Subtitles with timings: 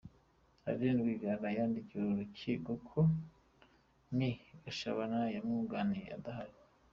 [0.69, 2.99] Adeline Rwigara yandikiye urukiko ko
[4.17, 4.29] Me
[4.63, 6.55] Gashabana yamwunganira adahari.